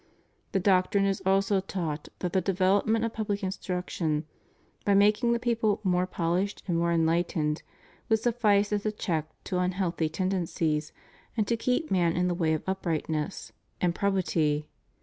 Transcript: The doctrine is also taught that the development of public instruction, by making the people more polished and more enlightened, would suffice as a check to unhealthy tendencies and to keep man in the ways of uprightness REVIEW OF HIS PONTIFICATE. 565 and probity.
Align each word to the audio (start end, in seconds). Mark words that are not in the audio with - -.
The 0.53 0.59
doctrine 0.59 1.05
is 1.05 1.21
also 1.27 1.59
taught 1.61 2.09
that 2.21 2.33
the 2.33 2.41
development 2.41 3.05
of 3.05 3.13
public 3.13 3.43
instruction, 3.43 4.25
by 4.83 4.95
making 4.95 5.31
the 5.31 5.37
people 5.37 5.79
more 5.83 6.07
polished 6.07 6.63
and 6.67 6.75
more 6.75 6.91
enlightened, 6.91 7.61
would 8.09 8.17
suffice 8.17 8.73
as 8.73 8.83
a 8.83 8.91
check 8.91 9.29
to 9.43 9.59
unhealthy 9.59 10.09
tendencies 10.09 10.91
and 11.37 11.47
to 11.47 11.55
keep 11.55 11.91
man 11.91 12.13
in 12.13 12.27
the 12.27 12.33
ways 12.33 12.55
of 12.55 12.63
uprightness 12.67 13.13
REVIEW 13.13 13.15
OF 13.19 13.21
HIS 13.21 13.53
PONTIFICATE. 13.53 13.81
565 13.81 13.85
and 13.85 13.93
probity. 14.63 14.67